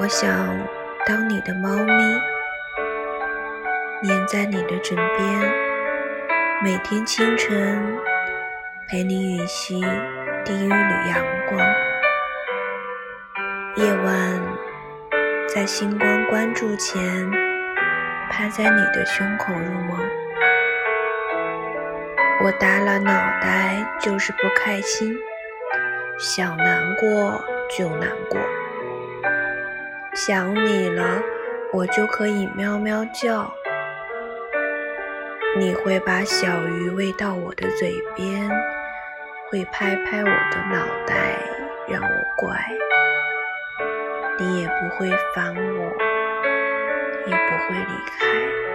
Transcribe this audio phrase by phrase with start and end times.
[0.00, 0.30] 我想
[1.04, 2.20] 当你的猫咪，
[4.00, 5.52] 黏在你的枕边，
[6.62, 7.98] 每天清晨
[8.88, 9.80] 陪你吮吸
[10.44, 11.18] 第一缕阳
[11.48, 11.60] 光，
[13.74, 14.40] 夜晚
[15.52, 17.28] 在星光关注前
[18.30, 19.98] 趴在你的胸口入梦。
[22.44, 23.10] 我耷拉脑
[23.40, 25.12] 袋就是不开心，
[26.20, 27.44] 想难过
[27.76, 28.38] 就难过。
[30.18, 31.22] 想你了，
[31.72, 33.54] 我就可以喵喵叫。
[35.56, 38.50] 你会把小鱼喂到我的嘴边，
[39.48, 41.38] 会拍拍我的脑袋
[41.86, 42.58] 让我乖。
[44.40, 45.84] 你也不会烦我，
[47.24, 48.67] 也不会离开。